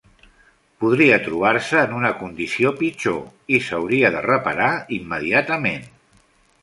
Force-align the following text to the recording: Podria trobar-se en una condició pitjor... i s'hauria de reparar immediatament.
Podria 0.83 1.19
trobar-se 1.25 1.77
en 1.87 1.93
una 1.97 2.11
condició 2.21 2.71
pitjor... 2.81 3.21
i 3.59 3.63
s'hauria 3.67 4.11
de 4.17 4.25
reparar 4.29 4.71
immediatament. 4.99 5.87